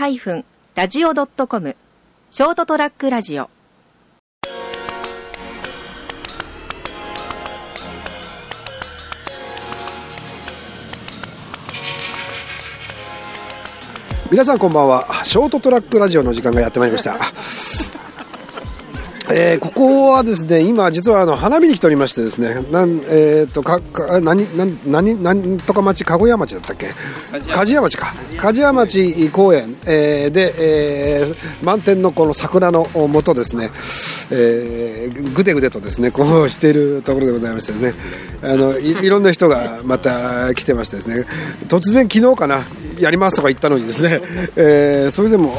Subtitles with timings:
[0.00, 1.76] ST-radio.com
[2.30, 3.50] ショートトラックラジオ。
[14.30, 15.06] 皆さんこんばんは。
[15.24, 17.18] ショートトラックラジオの時間がやってまいりました
[19.32, 26.88] えー、ここはですね今実はあの花見に来ておりましてですねなんえっ、ー、とかか何何何何とか町籠屋町だったっけ？
[27.52, 27.96] 梶屋町。
[27.96, 28.14] か。
[28.38, 30.54] 梶屋町公園、えー、で、
[31.20, 33.70] えー、満天のこの桜のもとですね、
[34.30, 37.94] えー、ぐでぐでとですねこうしているところでございましてね。
[38.42, 41.26] あのいいろんな人がまた来てましてですね。
[41.68, 42.62] 突然昨日かな
[42.98, 44.20] やりますとか言ったのにですね、
[44.56, 45.54] えー、それでも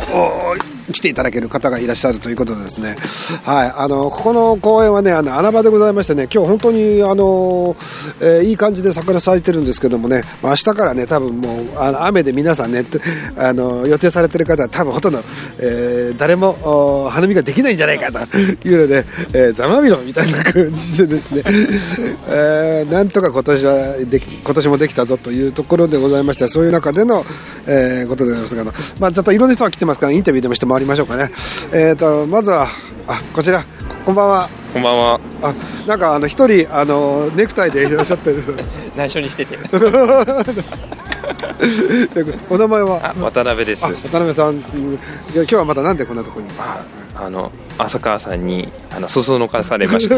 [0.92, 2.96] 来ていただける方がいらっしゃるということでですね、
[3.44, 7.76] はい、あのここの公園はねあの穴場でございましてね今日本当にあの、
[8.22, 12.84] えー、いい感じで桜咲いてるんですけどもね、まあ、明日からね多分もうあの雨で皆さんね
[13.38, 15.20] あの予定されてる方は多分ほとんど、
[15.60, 21.44] えー、誰も花見ができないんじゃないかというので、えー、ざまみろみたいな感じでですね、
[22.30, 27.24] えー、なんとか今年はでき今年もできたぞというところでございましてそういう中での、
[27.68, 28.64] えー、ことでございますが、
[29.00, 31.30] まあ、ちょっといろんな人が来てますからインタビューでもして回りましょうかね。
[31.74, 32.68] えーと、まずは
[33.08, 33.64] あこちら
[34.06, 34.50] こんばんは。
[34.74, 35.20] こんばんは。
[35.44, 35.54] あ、
[35.88, 38.44] なんかあの一人あのネクタイでいらっしゃってる。
[38.98, 39.58] 内緒にしてて。
[42.50, 43.14] お名前は？
[43.20, 43.84] 渡辺です。
[43.84, 44.66] 渡辺さん、今
[45.46, 46.52] 日はまたなんでこんなところに？
[47.16, 50.16] あの浅川さんにあのそそのかされました。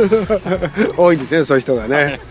[0.95, 2.21] 多いんですね、そういう人がね。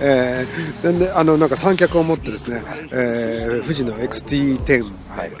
[0.00, 4.84] えー、であのなんか三脚を持ってですね、えー、富士の XT10、
[5.16, 5.32] はい、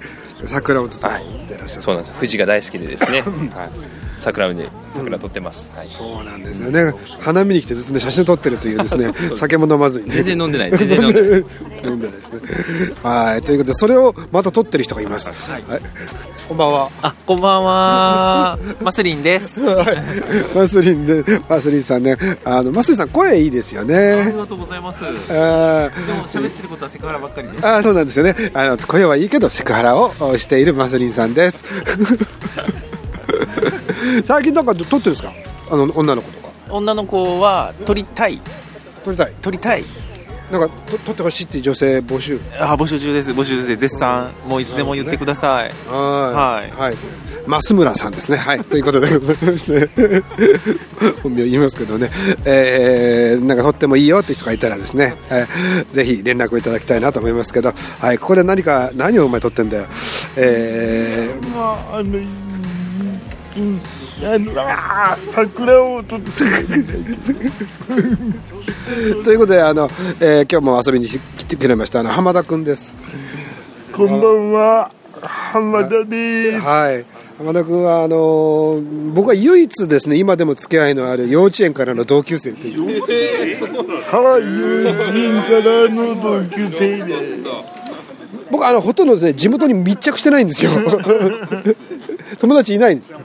[0.46, 2.16] 桜をずっと撮ってらっしゃる、はい、そうなんです。
[2.16, 3.22] 富士が大好きでですね、
[3.54, 3.70] はい、
[4.22, 11.44] 桜で桜撮ってます、うんはい、そうなんですよね花見に来てずっとね写真撮ってるというですね 酒も飲まずに、ね、全然飲んでない全然飲んでない
[11.84, 12.40] 飲んでないですね
[13.02, 15.62] はいということでそれをまた撮ってる人がいます、はい
[16.48, 16.90] こんばんは。
[17.00, 18.58] あ、こんばんは。
[18.82, 19.60] マスリンです。
[20.54, 23.96] マスリンで、マスリンさんね、あのマスリンさん声いいですよね。
[23.96, 25.02] ありがとうございます。
[25.04, 27.66] あでも喋ってることはセクハラばっかりです。
[27.66, 28.34] あ、そうなんですよね。
[28.52, 31.64] あの声はいいけどセクハラをしているマスリンさんです。
[34.24, 35.32] 最近なんか撮ってるんですか？
[35.70, 36.52] あの女の子とか。
[36.70, 38.40] 女の子は撮りたい。
[39.04, 39.32] 撮りたい？
[39.42, 39.84] 撮りたい。
[40.50, 42.38] なんかと取ってほしいっていう女性募集？
[42.60, 43.30] あ募集中です。
[43.32, 44.30] 募集中で絶賛。
[44.46, 46.70] もういつでも言ってください、ね、はい。
[46.78, 46.96] はい。
[47.46, 48.36] 増村さんですね。
[48.36, 48.60] はい。
[48.60, 49.18] ということで。
[49.18, 49.88] ございまして
[51.22, 52.10] 本名言いますけどね、
[52.44, 57.72] えー、なんか取ってもいいよって人がいたらですね、えー、ぜひ連絡をいただきたいなと思いますけど。
[58.00, 58.18] はい。
[58.18, 59.86] ここで何か何をお前取ってんだよ？
[60.36, 62.20] えー、まああの
[63.56, 63.80] うん。
[64.56, 66.30] あ桜をとって
[69.24, 69.90] ということであの、
[70.20, 72.96] えー、今日も遊びに来てくれましたあの浜田君です。
[73.92, 74.92] こんばんは。
[75.20, 76.60] 浜田です。
[76.60, 77.04] はい。
[77.38, 82.94] 浜田君はあのー、僕は唯一ですね今でも付き合いのある幼稚園からの同級生という。
[82.94, 83.32] 幼稚園
[84.12, 87.14] はい幼稚園からの同級生で
[88.50, 90.70] 僕あのほとんどですね地元に密着してないんですよ
[92.42, 93.14] 友達いないんです。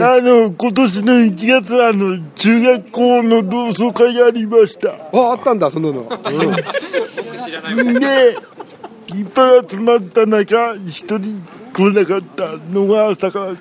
[0.00, 4.88] あの今年の1月あの中学校の同窓会ありました。
[4.92, 8.38] ああったんだそんなの、うん、で
[9.16, 11.44] いっぱい集まった中一人
[11.74, 13.54] 来なかったのが朝から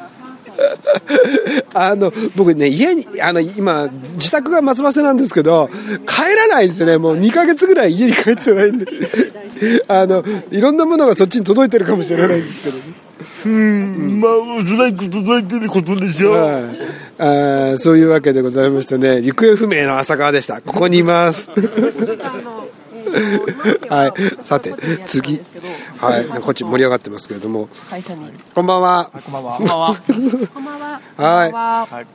[1.74, 5.68] あの僕ね家にあの今自宅が松葉なんですけど
[6.06, 6.98] 帰らないんですよね。
[6.98, 8.86] もう2か月ぐらい家に帰ってないんで。
[9.88, 12.82] あのいろんなものがそっちに届いてるかもしれないんですけどね。
[13.46, 16.32] うん、まあおそらく届いてることでしょ。
[16.32, 20.60] う、はい、あそういうわけでございましてね行方不明の浅川でした。
[20.60, 21.50] ここにいます
[23.88, 24.74] はい、さて
[25.06, 25.40] 次、
[25.98, 27.68] はい、こっち盛り上がってますけれども。
[28.54, 29.10] こんばんは。
[29.12, 29.56] こんばんは。
[29.56, 29.96] こんばんは。
[30.54, 31.86] こんばんは。
[31.86, 32.06] はい。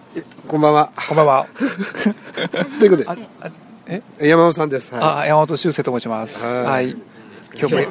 [0.48, 0.92] こんばんは。
[1.08, 1.48] こんばんは。
[2.80, 4.92] ということで、え、山本さんです。
[4.94, 6.46] あ、山本修正と申します。
[6.46, 6.92] はい。
[7.58, 7.82] 今日も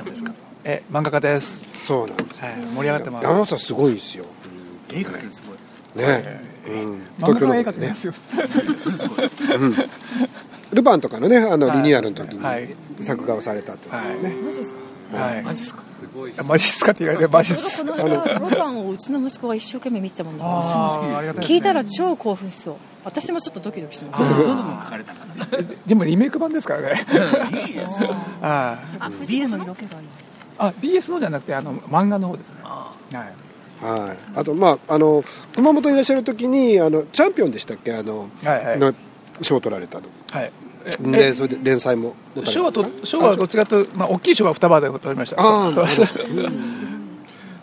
[0.65, 1.63] え、漫画家です。
[1.87, 2.41] そうなんです。
[2.41, 3.25] はい、盛り上がってます。
[3.25, 4.25] 山本さんすごいですよ。
[4.91, 6.07] 絵描きすごい。
[6.07, 6.41] ね。
[6.67, 7.03] うん。
[7.17, 8.13] 東京の絵描きですよ。
[9.59, 9.75] うん。
[10.73, 14.81] ルパンとかのねあのリニューアルの時に作画をされたってことですね、マジですか？
[15.19, 15.43] はい。
[15.43, 15.83] マジですか？
[16.49, 17.83] マジっすかって言われてマジっす。
[17.83, 20.45] あのルパンをうちの息子が一生懸命見てたもんな
[21.41, 22.77] 聞いたら超興奮しそう。
[23.05, 24.19] 私もちょっとドキドキしてます。
[24.23, 25.15] どんどん書かれた
[25.87, 27.07] でもリメイク版ですからね。
[27.67, 28.05] いいです
[28.43, 30.07] ああ BS の色気がいい
[30.59, 32.57] あ BS のじゃなくてあの漫画の方ですね。
[32.63, 33.17] はい
[33.83, 35.25] はい、あとまああの
[35.55, 37.95] 熊本にいらっしゃる時にあのチャンピオンでしたっけ？
[37.95, 38.95] あの、はいはい、
[39.43, 40.09] 賞を取られたの。
[40.31, 40.53] はい
[41.01, 42.15] でそれで連載も。
[42.45, 45.43] 賞はと賞はどっちかというと、まあ、大きい賞は双葉で取りました。
[45.43, 46.19] ああ取りました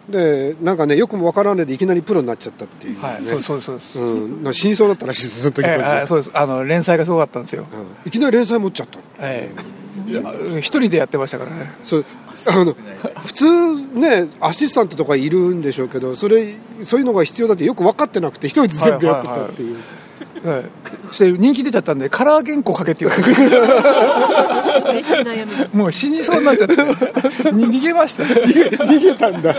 [0.10, 3.00] でなんかねよくもわからんでいきなりプロになっちゃったっていう、ね。
[3.02, 3.76] はいそうそうそう。
[3.76, 6.32] です、うん、なんか死にそうだったらしいですその時え当時えそうです。
[6.34, 8.08] あの連載がすごかったんですよ、うん。
[8.08, 9.52] いきなり連載持っちゃったえ
[10.08, 10.12] え。
[10.12, 10.22] いや
[10.60, 11.72] 一人でやってましたからね。
[11.84, 12.06] そう。
[12.50, 12.74] あの
[13.20, 13.46] 普通
[14.00, 16.54] ねアシスタントとかいるんでしょうけどそれ
[16.84, 19.84] そういうのが必要だってよく分かってなくて一人で全部やってたっていう、はい、
[21.08, 23.30] そして人気出ちゃったんでカラー原稿書けって言われて
[24.92, 25.78] 嬉しい悩み。
[25.78, 26.76] もう死にそうになっちゃって。
[26.76, 28.24] 逃げました。
[28.26, 29.56] 逃げたんだ、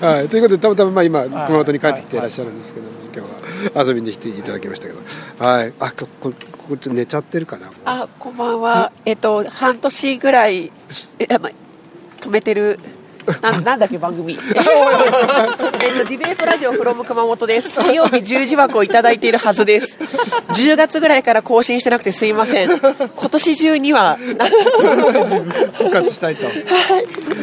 [0.00, 3.84] はい、ということでたまたままあ今熊本に帰ってきていらっしゃるんですけども、今日は。
[3.84, 5.00] 遊びに来ていただきましたけど。
[5.44, 5.72] はい。
[5.78, 6.34] あこここ
[6.68, 8.92] こちょっと寝ちゃってるかなあ、こんばんは。
[9.04, 10.72] えっと、半年ぐらい、
[11.18, 12.78] 止めてる、
[13.40, 14.38] なんなんだっけ、番組。
[14.38, 17.82] えっと、ディベートラジオフロム熊本です。
[17.82, 19.98] 水曜日10時枠をいただいているはずです。
[20.54, 22.70] 10月ぐらいから更新してなくてすいません。
[22.78, 24.18] 今年中には、
[25.74, 26.46] 復活したいと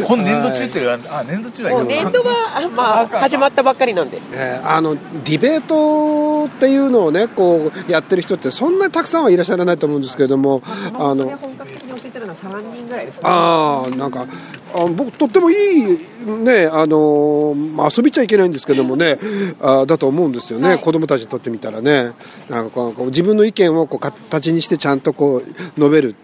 [0.07, 4.19] 本年度中っていうかあ年度中はいい年度は、あまあ、始まったばっかりなんで。
[4.33, 10.61] えーあのディベートっていうのをねこうやってる人ってそんなにたくさんはいらっしゃらないと思うんですけれども
[10.97, 11.31] あの
[12.11, 13.21] てるのは3人ぐらいですね。
[13.25, 14.27] あーなんか
[14.73, 15.55] あ僕とってもい
[15.93, 15.99] い
[16.43, 19.17] ねあのまあ遊びちゃいけないんですけどもね
[19.59, 22.11] あーだと思うんですよね、子供たちにとってみたらね
[22.49, 25.43] なんかこう自分の意見をこう形にしてちゃんとこう
[25.77, 26.15] 述べる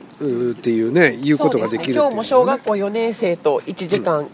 [0.51, 4.27] っていうね言うことができるね今日も小学校4年生と1時間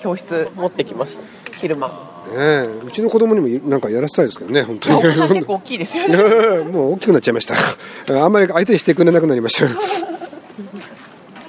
[0.00, 1.44] 教室持ってきました。
[1.56, 1.88] 昼間。
[1.88, 1.92] ね
[2.36, 6.16] えうちの子供にもなんかやらせたいですけどね本当に結構大きいですよね。
[6.70, 9.66] もう大きくなっちゃいましたあんまり相手にしてくれなくなりました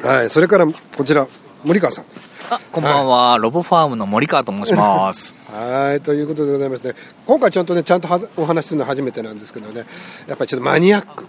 [0.05, 1.27] はいそれからこちら
[1.63, 2.05] 森川さん。
[2.51, 5.33] あこんばんは、ロボファームの森川と申します。
[5.51, 9.83] はいということでございまして今回ちゃんとねちゃんとはお話しするのは初めてなんですけどね
[10.27, 11.25] やっぱりちょっとマニアック。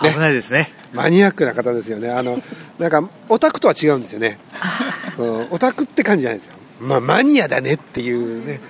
[0.00, 0.70] 危ないですね。
[0.92, 2.12] マニアックな方ですよね。
[2.12, 2.40] あの
[2.78, 4.38] なんかオタクとは違うんですよね。
[5.18, 6.54] うんオタクって感じじゃないですよ。
[6.80, 8.60] まあマニアだねっていうね。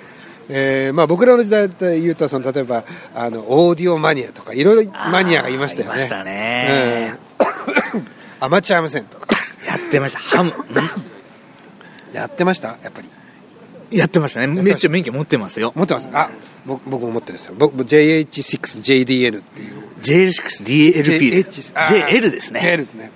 [0.50, 2.84] えーまあ、僕らの時代で言うとその例えば
[3.14, 5.96] あのオーディオマニアとかいろいろマニアがいましたよね。
[5.96, 7.17] いましたね。
[7.17, 7.17] うん
[8.40, 9.18] アマチュア無線と。
[9.18, 9.26] か
[9.66, 10.18] やってました。
[10.18, 10.52] ハム、
[12.12, 12.68] やってました？
[12.82, 13.08] やっぱり。
[13.90, 14.46] やってましたね。
[14.46, 15.72] めっちゃ免許持ってますよ。
[15.74, 16.30] 持ってますあ
[16.66, 17.54] 僕僕も持ってるんですよ。
[17.58, 19.82] 僕 JH6JDN っていう。
[20.02, 21.44] JL6DLP。
[21.44, 22.60] JH あー JL ですね。
[22.60, 23.10] JL ですね。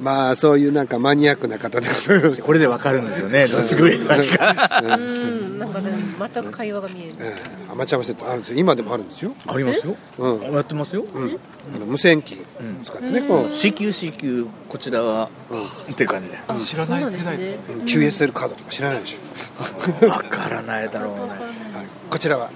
[0.00, 3.46] まあそういうなんかマニアックな方でございましたこれでわかるんですよね。
[3.46, 4.82] どっちが上なのか。
[4.84, 7.70] うんなんかね全く会話が見えるええ。
[7.70, 8.58] アマチュア無線ってあるんですよ。
[8.58, 9.94] 今でもあるんですよ、ありますよ。
[10.18, 10.52] うん。
[10.54, 11.02] やってますよ。
[11.02, 11.38] うん、
[11.74, 12.38] あの無線機
[12.82, 15.28] 使ってね、こう CQCQ、こちらは、
[15.90, 16.38] っていう感じで。
[16.64, 20.06] 知らない世代で QSL カードとか知らないでしょ。
[20.08, 21.20] わからないだろうね。
[22.08, 22.50] こちらは？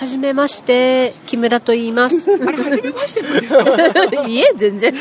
[0.00, 2.32] はじめまして、木村と言います。
[2.32, 3.20] あれ、はじめまして
[4.30, 4.94] いえ、全然。
[4.96, 4.98] い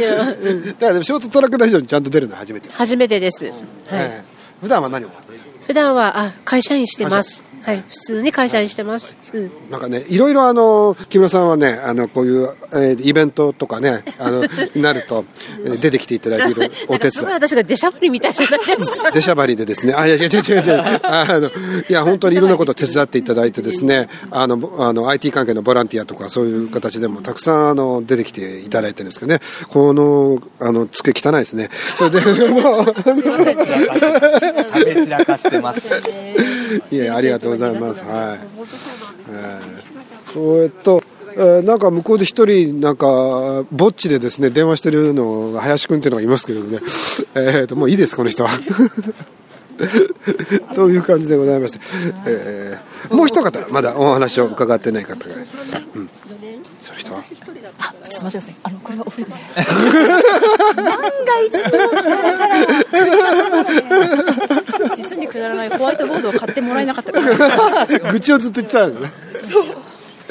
[0.00, 0.64] や、うん。
[0.64, 2.66] だからでもショートトラックラジオにちゃんと出るのは初めて。
[2.68, 3.46] です、初めてです。
[3.46, 3.54] はい。
[3.92, 5.38] ええ普段は何をされてる？
[5.66, 7.44] 普段は、あ、会社員してます。
[7.62, 7.84] はい。
[7.88, 9.14] 普通に会社員してます。
[9.34, 9.50] うん。
[9.70, 14.42] なんかね、いろいろあの木村さんはね、あのこういう、えーイベントとかね、あの
[14.80, 15.26] なると
[15.62, 17.26] えー出てきていただいている お手伝い。
[17.26, 19.10] 私が出しゃばりみたいじゃないですか。
[19.12, 21.52] 出しゃばりでですね、あ、いや、違う違う違う違う、あの、い
[21.92, 31.68] や、本当にいろんなことを手伝っていただいてですね、あの、ぼあの、IT 関係のボランティアとかそういう形でもたくさん、あの、出てきていただいてるんですけどね、この、あの、机汚いですね。
[31.96, 32.94] それで、その食
[34.94, 35.88] べ散らかしてます。
[36.90, 38.02] いや、ありがとうございます。
[38.04, 38.40] はい。
[39.30, 41.02] えーそれと、
[41.36, 46.80] えーなんか向こうで一人、なんか、ぼっちでですね、電話してるのが、林くんっていうのがいますけれどね、
[47.34, 48.50] えーと、もういいです、この人は。
[50.74, 51.78] そういう感じでございまして、
[52.26, 55.36] えーもう一方、まだお話を伺ってない方が、
[55.94, 56.10] うん。
[56.84, 57.22] その人は？
[57.80, 59.38] あちょっと待ってくださいあのこれはオフで万
[60.84, 63.00] が一とも聞かれたら実
[64.00, 64.27] にくだ
[65.48, 67.12] らないホワイトボードを買ってもらえなかった。
[67.12, 67.20] か
[67.98, 69.52] ら愚痴をずっと言ってたんですね。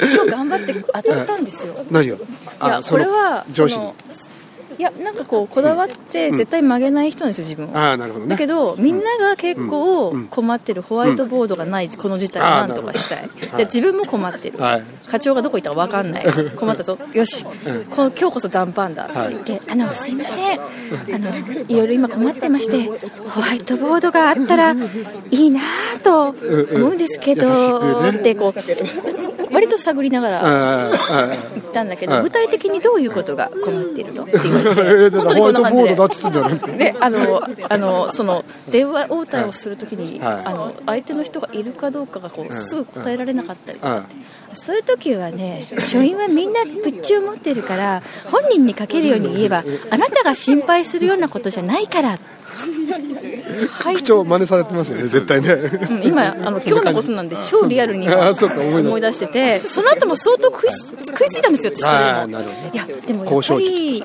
[0.00, 1.74] 今日頑張って当たったんですよ。
[1.90, 2.18] 何をい
[2.62, 3.94] やこれは上司の
[4.78, 7.90] いやなんかこうこだわって絶対曲げない人なんですよ自分は。
[7.90, 8.30] ああ、なるほどね。
[8.30, 13.28] だけどみんなが結構困ってるホワイトボードがないこの事態をなんとかしたい。
[13.56, 14.58] で自分も困ってる。
[14.58, 14.82] はい。
[15.06, 16.24] 課長がどこ行ったか分かんない。
[16.56, 16.96] 困ったぞ。
[17.12, 20.60] よし、この今日こそ残飯だって言って、あのすいません。
[20.60, 22.84] あのいろいろ今困ってまして
[23.28, 24.76] ホワイトボードがあったらい
[25.30, 25.60] いな
[26.02, 26.36] と思
[26.90, 27.48] うんですけど、
[28.08, 28.54] ってこう
[29.52, 35.88] 割と探りながらああ、あ言ったんだけど具体的にどういうことが困ってるのって言われえ本当にこんな感じで。
[36.78, 40.42] であのあのその電話応対をするときに、はい。
[40.44, 42.54] あの相手の人がいるかどうかがこう、ん。
[42.54, 44.04] すぐ答えられなかったり、うん。
[44.54, 55.52] そういう時はね書院はみんなプッチを持ってるから本人にかけるように言えばあなたが心配するようなことじゃないから、はい口調真似されてますよね絶対ね。
[55.52, 62.40] うん今あの今日のことなんで超リアルに思い出しててその後も相当食い食いついたんですよ私それも
[62.72, 64.04] いやでもやっぱり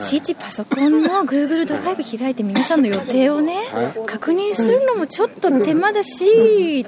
[0.00, 3.56] いちいちパソコンの Google ドライブ開いて皆さんの予定をね
[4.06, 6.84] 確認するのもちょっと手間だし。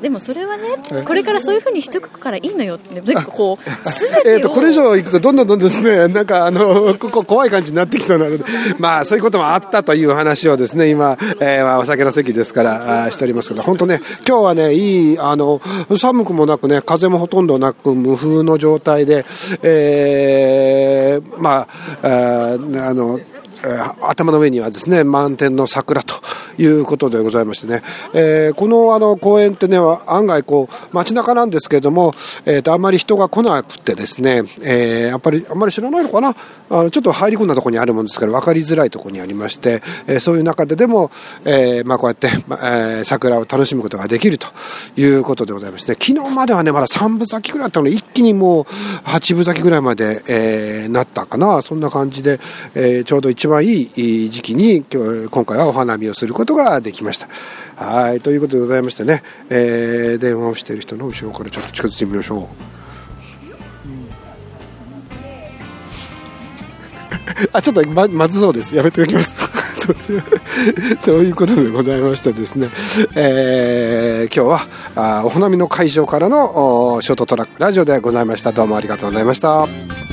[0.00, 0.76] でもそれはね
[1.06, 4.32] これからそういうふうにしておくからいいのよってこう 全てを。
[4.32, 8.44] えー、とこれ以上いくとどんどんどんどんですねなんかあのここ怖い感じになってきそうなので
[8.78, 15.60] まあそういうこともあったという話をですね今、えお酒の席ですからしておりますけど本当ね今日はねいいあの
[15.96, 19.24] 寒くもなくね風もほとんどなく無風の状態で、
[19.62, 21.68] えーまあ
[22.02, 23.18] あーあの
[24.02, 26.14] 頭の上にはですね満天の桜と
[26.58, 27.82] いうことでございましてね、
[28.14, 32.14] えーこのあの公園ってね案外こう街中なんですけれども、
[32.46, 36.34] えーとあんまり人が来なくてですね、えーやっぱりあんまり知らないのかな？
[36.68, 41.10] あのちょっと入り込んだところにあるもんですから分かりづらいところにありまして、えーそういう中ででも、
[41.44, 44.48] えーまあ、こうやって、えー桜を楽しむことができると
[44.96, 48.64] いうことでございまして、昨日まではねまだ3分咲きぐらいあったのに一気にもう
[49.04, 51.62] 8分咲きぐらいまで、えーなったかな？
[51.62, 52.40] そんな感じで、
[52.74, 57.28] えーちょうど一番いいい時期に今日今回はお花見をすることができました。
[57.76, 62.46] はいということでございましてね、えー電話をしている人の後ろからちょっと近づいてみましょう。
[67.52, 68.74] あちょっとままずそうです。
[68.74, 69.36] やめておきます。
[71.00, 72.68] そういうことでございましてですね、
[73.14, 78.52] えー今日はあお花見の会場からのショートトラックラジオでございました。
[78.52, 80.05] どうもありがとうございました。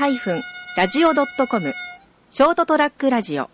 [0.00, 0.40] ハイフン
[0.78, 1.74] ラジオドットコム。
[2.30, 3.50] ショートトラックラジオ。